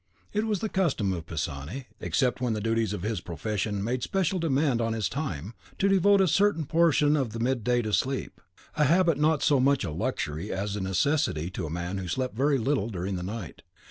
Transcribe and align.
It 0.33 0.45
was 0.47 0.61
the 0.61 0.67
custom 0.67 1.13
of 1.13 1.27
Pisani, 1.27 1.85
except 1.99 2.41
when 2.41 2.53
the 2.53 2.59
duties 2.59 2.91
of 2.91 3.03
his 3.03 3.21
profession 3.21 3.83
made 3.83 4.01
special 4.01 4.39
demand 4.39 4.81
on 4.81 4.93
his 4.93 5.07
time, 5.07 5.53
to 5.77 5.87
devote 5.87 6.21
a 6.21 6.27
certain 6.27 6.65
portion 6.65 7.15
of 7.15 7.33
the 7.33 7.39
mid 7.39 7.63
day 7.63 7.83
to 7.83 7.93
sleep, 7.93 8.41
a 8.77 8.85
habit 8.85 9.19
not 9.19 9.43
so 9.43 9.59
much 9.59 9.83
a 9.83 9.91
luxury 9.91 10.51
as 10.51 10.75
a 10.75 10.81
necessity 10.81 11.51
to 11.51 11.67
a 11.67 11.69
man 11.69 11.99
who 11.99 12.07
slept 12.07 12.35
very 12.35 12.57
little 12.57 12.89
during 12.89 13.15
the 13.15 13.21
night. 13.21 13.61